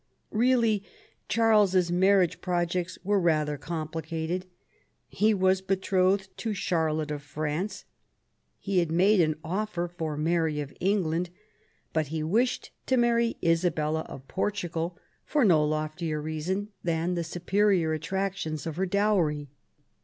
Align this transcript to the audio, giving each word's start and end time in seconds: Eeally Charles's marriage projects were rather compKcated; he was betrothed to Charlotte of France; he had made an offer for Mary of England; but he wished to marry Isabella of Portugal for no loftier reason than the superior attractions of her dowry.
Eeally 0.33 0.81
Charles's 1.29 1.91
marriage 1.91 2.41
projects 2.41 2.97
were 3.03 3.19
rather 3.19 3.55
compKcated; 3.55 4.45
he 5.07 5.31
was 5.31 5.61
betrothed 5.61 6.35
to 6.37 6.55
Charlotte 6.55 7.11
of 7.11 7.21
France; 7.21 7.85
he 8.57 8.79
had 8.79 8.91
made 8.91 9.21
an 9.21 9.35
offer 9.43 9.87
for 9.87 10.17
Mary 10.17 10.59
of 10.59 10.73
England; 10.79 11.29
but 11.93 12.07
he 12.07 12.23
wished 12.23 12.71
to 12.87 12.97
marry 12.97 13.37
Isabella 13.43 14.01
of 14.09 14.27
Portugal 14.27 14.97
for 15.23 15.45
no 15.45 15.63
loftier 15.63 16.19
reason 16.19 16.69
than 16.83 17.13
the 17.13 17.23
superior 17.23 17.93
attractions 17.93 18.65
of 18.65 18.77
her 18.77 18.87
dowry. 18.87 19.49